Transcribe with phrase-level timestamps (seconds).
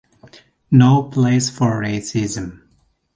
[0.71, 2.61] No place for racism.